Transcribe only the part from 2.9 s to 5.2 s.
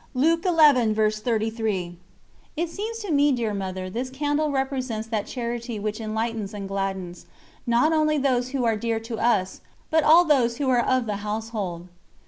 to me, dear Mother, this candle represents